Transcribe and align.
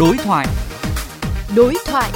Đối 0.00 0.16
thoại. 0.16 0.46
Đối 1.56 1.74
thoại. 1.86 2.10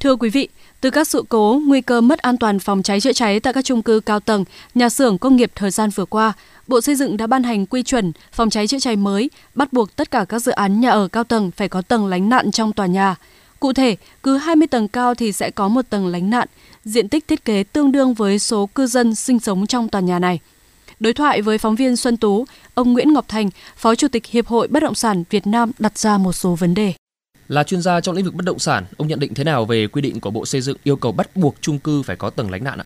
Thưa 0.00 0.16
quý 0.16 0.30
vị, 0.30 0.48
từ 0.80 0.90
các 0.90 1.08
sự 1.08 1.24
cố, 1.28 1.60
nguy 1.66 1.80
cơ 1.80 2.00
mất 2.00 2.18
an 2.18 2.38
toàn 2.38 2.58
phòng 2.58 2.82
cháy 2.82 3.00
chữa 3.00 3.12
cháy 3.12 3.40
tại 3.40 3.52
các 3.52 3.64
chung 3.64 3.82
cư 3.82 4.00
cao 4.00 4.20
tầng, 4.20 4.44
nhà 4.74 4.88
xưởng 4.88 5.18
công 5.18 5.36
nghiệp 5.36 5.52
thời 5.54 5.70
gian 5.70 5.90
vừa 5.90 6.04
qua, 6.04 6.32
Bộ 6.66 6.80
Xây 6.80 6.94
dựng 6.94 7.16
đã 7.16 7.26
ban 7.26 7.42
hành 7.42 7.66
quy 7.66 7.82
chuẩn 7.82 8.12
phòng 8.32 8.50
cháy 8.50 8.66
chữa 8.66 8.78
cháy 8.78 8.96
mới, 8.96 9.30
bắt 9.54 9.72
buộc 9.72 9.96
tất 9.96 10.10
cả 10.10 10.24
các 10.28 10.38
dự 10.38 10.52
án 10.52 10.80
nhà 10.80 10.90
ở 10.90 11.08
cao 11.08 11.24
tầng 11.24 11.50
phải 11.50 11.68
có 11.68 11.82
tầng 11.82 12.06
lánh 12.06 12.28
nạn 12.28 12.50
trong 12.50 12.72
tòa 12.72 12.86
nhà. 12.86 13.16
Cụ 13.60 13.72
thể, 13.72 13.96
cứ 14.22 14.36
20 14.36 14.66
tầng 14.66 14.88
cao 14.88 15.14
thì 15.14 15.32
sẽ 15.32 15.50
có 15.50 15.68
một 15.68 15.82
tầng 15.90 16.06
lánh 16.06 16.30
nạn, 16.30 16.48
diện 16.84 17.08
tích 17.08 17.28
thiết 17.28 17.44
kế 17.44 17.64
tương 17.64 17.92
đương 17.92 18.14
với 18.14 18.38
số 18.38 18.66
cư 18.66 18.86
dân 18.86 19.14
sinh 19.14 19.40
sống 19.40 19.66
trong 19.66 19.88
tòa 19.88 20.00
nhà 20.00 20.18
này. 20.18 20.40
Đối 21.04 21.12
thoại 21.14 21.42
với 21.42 21.58
phóng 21.58 21.74
viên 21.74 21.96
Xuân 21.96 22.16
Tú, 22.16 22.44
ông 22.74 22.92
Nguyễn 22.92 23.12
Ngọc 23.12 23.24
Thành, 23.28 23.48
Phó 23.76 23.94
Chủ 23.94 24.08
tịch 24.12 24.26
Hiệp 24.26 24.46
hội 24.46 24.68
Bất 24.70 24.82
động 24.82 24.94
sản 24.94 25.24
Việt 25.30 25.46
Nam 25.46 25.70
đặt 25.78 25.98
ra 25.98 26.18
một 26.18 26.32
số 26.32 26.54
vấn 26.60 26.74
đề. 26.74 26.92
Là 27.48 27.64
chuyên 27.64 27.80
gia 27.80 28.00
trong 28.00 28.14
lĩnh 28.14 28.24
vực 28.24 28.34
bất 28.36 28.44
động 28.46 28.58
sản, 28.58 28.82
ông 28.98 29.08
nhận 29.08 29.20
định 29.20 29.32
thế 29.36 29.44
nào 29.44 29.64
về 29.64 29.86
quy 29.92 30.02
định 30.02 30.14
của 30.22 30.30
Bộ 30.30 30.44
Xây 30.44 30.60
dựng 30.60 30.76
yêu 30.84 30.96
cầu 30.96 31.12
bắt 31.12 31.26
buộc 31.34 31.54
chung 31.60 31.78
cư 31.84 32.02
phải 32.06 32.16
có 32.16 32.30
tầng 32.30 32.50
lánh 32.50 32.64
nạn 32.64 32.78
ạ? 32.78 32.84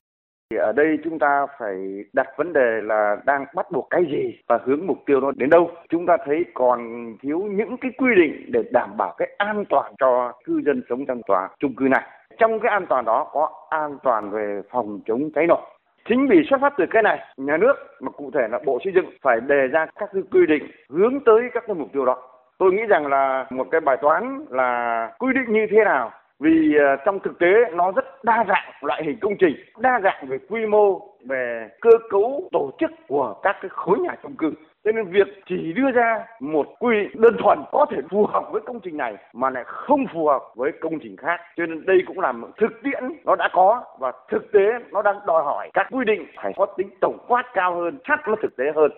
Thì 0.50 0.56
ở 0.56 0.72
đây 0.72 0.86
chúng 1.04 1.18
ta 1.18 1.46
phải 1.58 1.76
đặt 2.12 2.26
vấn 2.38 2.52
đề 2.52 2.80
là 2.82 3.16
đang 3.26 3.44
bắt 3.54 3.66
buộc 3.72 3.86
cái 3.90 4.02
gì 4.12 4.24
và 4.48 4.58
hướng 4.66 4.86
mục 4.86 4.98
tiêu 5.06 5.20
nó 5.20 5.30
đến 5.36 5.50
đâu. 5.50 5.70
Chúng 5.90 6.06
ta 6.06 6.16
thấy 6.26 6.44
còn 6.54 6.78
thiếu 7.22 7.38
những 7.38 7.76
cái 7.80 7.90
quy 7.98 8.10
định 8.16 8.52
để 8.52 8.60
đảm 8.72 8.96
bảo 8.96 9.14
cái 9.18 9.28
an 9.38 9.64
toàn 9.68 9.94
cho 10.00 10.32
cư 10.44 10.60
dân 10.66 10.82
sống 10.88 11.06
trong 11.06 11.20
tòa 11.28 11.48
chung 11.60 11.74
cư 11.76 11.84
này. 11.84 12.04
Trong 12.38 12.60
cái 12.62 12.70
an 12.72 12.86
toàn 12.88 13.04
đó 13.04 13.30
có 13.32 13.50
an 13.70 13.98
toàn 14.02 14.30
về 14.30 14.60
phòng 14.72 15.00
chống 15.06 15.30
cháy 15.34 15.44
nổ. 15.48 15.60
Chính 16.08 16.28
vì 16.28 16.42
xuất 16.50 16.60
phát 16.60 16.72
từ 16.78 16.84
cái 16.90 17.02
này, 17.02 17.18
nhà 17.36 17.56
nước 17.56 17.74
mà 18.00 18.10
cụ 18.10 18.30
thể 18.34 18.48
là 18.50 18.58
Bộ 18.64 18.78
Xây 18.84 18.92
dựng 18.92 19.10
phải 19.22 19.40
đề 19.40 19.66
ra 19.66 19.86
các 19.86 20.10
cái 20.12 20.22
quy 20.30 20.46
định 20.46 20.70
hướng 20.90 21.20
tới 21.20 21.42
các 21.54 21.64
cái 21.66 21.74
mục 21.74 21.88
tiêu 21.92 22.04
đó. 22.04 22.16
Tôi 22.58 22.72
nghĩ 22.72 22.82
rằng 22.88 23.06
là 23.06 23.46
một 23.50 23.66
cái 23.70 23.80
bài 23.80 23.96
toán 24.02 24.44
là 24.50 25.10
quy 25.18 25.32
định 25.34 25.52
như 25.52 25.66
thế 25.70 25.84
nào 25.84 26.10
vì 26.40 26.74
ờ, 26.78 26.96
trong 27.04 27.18
thực 27.24 27.38
tế 27.38 27.52
nó 27.74 27.92
rất 27.92 28.24
đa 28.24 28.44
dạng 28.48 28.72
loại 28.82 29.02
hình 29.04 29.18
công 29.20 29.34
trình, 29.40 29.56
đa 29.78 30.00
dạng 30.02 30.28
về 30.28 30.38
quy 30.48 30.66
mô, 30.66 31.00
về 31.28 31.68
cơ 31.80 31.90
cấu 32.10 32.48
tổ 32.52 32.70
chức 32.80 32.90
của 33.08 33.34
các 33.42 33.56
cái 33.60 33.68
khối 33.68 33.98
nhà 33.98 34.14
chung 34.22 34.36
cư. 34.36 34.52
Cho 34.84 34.92
nên 34.92 35.10
việc 35.10 35.28
chỉ 35.48 35.72
đưa 35.72 35.90
ra 35.94 36.26
một 36.40 36.66
quy 36.80 36.96
định 37.00 37.22
đơn 37.22 37.36
thuần 37.42 37.58
có 37.72 37.86
thể 37.90 37.96
phù 38.10 38.26
hợp 38.26 38.42
với 38.52 38.62
công 38.66 38.80
trình 38.80 38.96
này 38.96 39.14
mà 39.32 39.50
lại 39.50 39.64
không 39.66 40.06
phù 40.14 40.26
hợp 40.26 40.42
với 40.56 40.70
công 40.80 40.98
trình 41.02 41.16
khác. 41.16 41.40
Cho 41.56 41.66
nên 41.66 41.86
đây 41.86 41.98
cũng 42.06 42.20
là 42.20 42.32
một 42.32 42.48
thực 42.60 42.72
tiễn 42.82 43.02
nó 43.24 43.36
đã 43.36 43.48
có 43.52 43.84
và 43.98 44.12
thực 44.30 44.52
tế 44.52 44.66
nó 44.90 45.02
đang 45.02 45.16
đòi 45.26 45.44
hỏi 45.44 45.70
các 45.74 45.86
quy 45.90 46.04
định 46.06 46.26
phải 46.36 46.52
có 46.56 46.66
tính 46.76 46.88
tổng 47.00 47.18
quát 47.28 47.42
cao 47.54 47.80
hơn, 47.80 47.98
sát 48.08 48.16
với 48.26 48.36
thực 48.42 48.56
tế 48.56 48.64
hơn. 48.76 48.90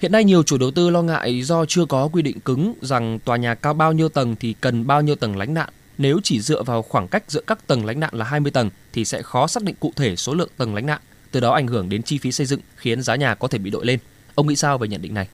Hiện 0.00 0.12
nay 0.12 0.24
nhiều 0.24 0.42
chủ 0.42 0.56
đầu 0.60 0.70
tư 0.76 0.90
lo 0.90 1.02
ngại 1.02 1.40
do 1.40 1.64
chưa 1.68 1.84
có 1.88 2.08
quy 2.12 2.22
định 2.22 2.36
cứng 2.44 2.72
rằng 2.80 3.18
tòa 3.26 3.36
nhà 3.36 3.54
cao 3.54 3.74
bao 3.74 3.92
nhiêu 3.92 4.08
tầng 4.08 4.34
thì 4.40 4.54
cần 4.60 4.86
bao 4.86 5.02
nhiêu 5.02 5.16
tầng 5.20 5.36
lánh 5.36 5.54
nạn. 5.54 5.68
Nếu 5.98 6.16
chỉ 6.22 6.40
dựa 6.40 6.62
vào 6.62 6.82
khoảng 6.82 7.08
cách 7.08 7.22
giữa 7.26 7.40
các 7.46 7.58
tầng 7.68 7.86
lánh 7.86 8.00
nạn 8.00 8.10
là 8.12 8.24
20 8.24 8.52
tầng 8.54 8.70
thì 8.94 9.04
sẽ 9.04 9.22
khó 9.22 9.46
xác 9.46 9.62
định 9.66 9.74
cụ 9.80 9.90
thể 9.96 10.16
số 10.16 10.34
lượng 10.34 10.48
tầng 10.58 10.74
lánh 10.74 10.86
nạn, 10.86 11.00
từ 11.32 11.40
đó 11.40 11.50
ảnh 11.52 11.66
hưởng 11.66 11.88
đến 11.88 12.02
chi 12.02 12.18
phí 12.22 12.32
xây 12.32 12.46
dựng 12.46 12.60
khiến 12.76 13.02
giá 13.02 13.16
nhà 13.16 13.34
có 13.34 13.48
thể 13.48 13.58
bị 13.58 13.70
đội 13.70 13.86
lên. 13.86 13.98
Ông 14.34 14.46
nghĩ 14.46 14.56
sao 14.56 14.78
về 14.78 14.88
nhận 14.88 15.02
định 15.02 15.14
này? 15.14 15.28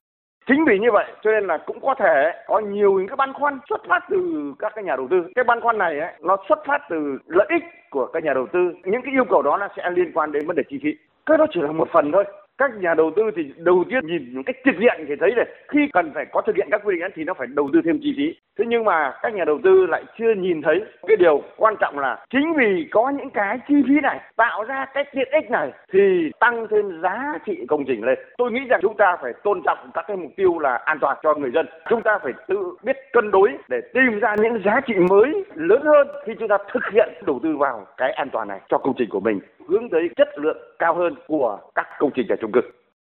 Chính 0.49 0.65
vì 0.69 0.79
như 0.79 0.89
vậy 0.93 1.05
cho 1.25 1.31
nên 1.31 1.47
là 1.47 1.59
cũng 1.67 1.81
có 1.81 1.95
thể 1.99 2.15
có 2.47 2.59
nhiều 2.61 2.93
những 2.99 3.09
cái 3.09 3.17
băn 3.17 3.33
khoăn 3.33 3.59
xuất 3.69 3.81
phát 3.89 4.01
từ 4.11 4.19
các 4.59 4.73
cái 4.75 4.85
nhà 4.85 4.97
đầu 4.97 5.09
tư. 5.11 5.17
Cái 5.35 5.45
băn 5.45 5.61
khoăn 5.61 5.79
này 5.79 5.99
ấy, 5.99 6.13
nó 6.21 6.37
xuất 6.49 6.59
phát 6.67 6.79
từ 6.91 6.97
lợi 7.27 7.47
ích 7.51 7.63
của 7.91 8.07
các 8.13 8.25
nhà 8.25 8.33
đầu 8.35 8.47
tư. 8.53 8.59
Những 8.85 9.03
cái 9.05 9.13
yêu 9.15 9.25
cầu 9.31 9.43
đó 9.43 9.57
nó 9.57 9.69
sẽ 9.77 9.83
liên 9.97 10.13
quan 10.15 10.33
đến 10.33 10.47
vấn 10.47 10.57
đề 10.57 10.63
chi 10.71 10.77
phí. 10.83 10.91
Cái 11.27 11.39
đó 11.39 11.47
chỉ 11.55 11.61
là 11.63 11.73
một 11.73 11.89
phần 11.93 12.13
thôi 12.13 12.25
các 12.61 12.71
nhà 12.81 12.95
đầu 12.95 13.11
tư 13.17 13.23
thì 13.37 13.43
đầu 13.57 13.85
tiên 13.91 14.07
nhìn 14.07 14.35
một 14.35 14.43
cách 14.47 14.57
trực 14.65 14.75
diện 14.81 15.05
thì 15.09 15.15
thấy 15.21 15.31
là 15.37 15.45
khi 15.69 15.89
cần 15.93 16.11
phải 16.15 16.27
có 16.33 16.41
thực 16.41 16.57
hiện 16.57 16.69
các 16.71 16.81
quy 16.85 16.97
định 17.01 17.11
thì 17.15 17.25
nó 17.25 17.35
phải 17.35 17.47
đầu 17.51 17.71
tư 17.73 17.81
thêm 17.85 17.99
chi 18.03 18.15
phí. 18.17 18.35
Thế 18.59 18.65
nhưng 18.69 18.85
mà 18.85 19.13
các 19.23 19.35
nhà 19.35 19.45
đầu 19.45 19.59
tư 19.65 19.87
lại 19.87 20.03
chưa 20.19 20.35
nhìn 20.35 20.63
thấy. 20.63 20.85
Cái 21.07 21.17
điều 21.17 21.43
quan 21.57 21.75
trọng 21.81 21.99
là 21.99 22.25
chính 22.31 22.55
vì 22.55 22.89
có 22.91 23.11
những 23.11 23.31
cái 23.31 23.59
chi 23.69 23.75
phí 23.89 23.95
này, 24.03 24.21
tạo 24.37 24.65
ra 24.65 24.87
cái 24.95 25.05
tiện 25.13 25.29
ích 25.33 25.51
này 25.51 25.73
thì 25.93 26.31
tăng 26.41 26.67
thêm 26.71 27.01
giá 27.03 27.39
trị 27.47 27.67
công 27.69 27.85
trình 27.87 28.05
lên. 28.05 28.19
Tôi 28.39 28.53
nghĩ 28.53 28.61
rằng 28.69 28.81
chúng 28.83 28.97
ta 28.97 29.17
phải 29.23 29.33
tôn 29.45 29.63
trọng 29.65 29.91
các 29.95 30.05
cái 30.09 30.17
mục 30.17 30.33
tiêu 30.37 30.59
là 30.59 30.77
an 30.77 30.99
toàn 31.01 31.17
cho 31.23 31.35
người 31.35 31.51
dân. 31.55 31.67
Chúng 31.91 32.03
ta 32.03 32.19
phải 32.23 32.33
tự 32.49 32.77
biết 32.83 32.97
cân 33.13 33.31
đối 33.31 33.51
để 33.69 33.81
tìm 33.95 34.21
ra 34.21 34.37
những 34.39 34.63
giá 34.65 34.81
trị 34.87 34.95
mới 35.11 35.45
lớn 35.55 35.83
hơn 35.85 36.09
khi 36.27 36.33
chúng 36.39 36.49
ta 36.49 36.59
thực 36.73 36.83
hiện 36.93 37.09
đầu 37.27 37.41
tư 37.43 37.57
vào 37.57 37.87
cái 37.97 38.13
an 38.13 38.29
toàn 38.33 38.49
này 38.49 38.61
cho 38.69 38.79
công 38.79 38.95
trình 38.99 39.09
của 39.11 39.21
mình 39.21 39.41
hướng 39.71 39.91
tới 39.91 40.01
chất 40.17 40.29
lượng 40.37 40.57
cao 40.79 40.95
hơn 40.95 41.15
của 41.27 41.59
các 41.75 41.87
công 41.99 42.11
trình 42.17 42.27
nhà 42.29 42.35
chung 42.41 42.53
cư. 42.53 42.61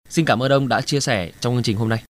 Xin 0.08 0.24
cảm 0.24 0.42
ơn 0.42 0.52
ông 0.52 0.68
đã 0.68 0.80
chia 0.80 1.00
sẻ 1.00 1.30
trong 1.40 1.54
chương 1.54 1.62
trình 1.62 1.76
hôm 1.76 1.88
nay. 1.88 1.98